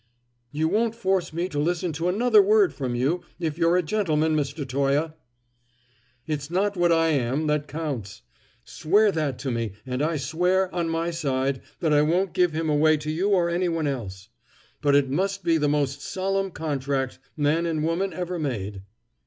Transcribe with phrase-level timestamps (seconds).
[0.51, 4.35] "You won't force me to listen to another word from you, if you're a gentleman,
[4.35, 4.67] Mr.
[4.67, 5.11] Toye!"
[6.25, 8.23] "It's not what I am that counts.
[8.65, 12.67] Swear that to me, and I swear, on my side, that I won't give him
[12.67, 14.29] away to you or any one else.
[14.81, 18.81] But it must be the most solemn contract man and woman ever made."